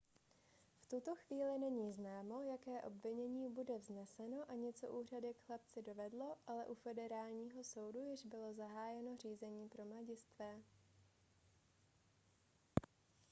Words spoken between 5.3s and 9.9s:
k chlapci dovedlo ale u federálního soudu již bylo zahájeno řízení pro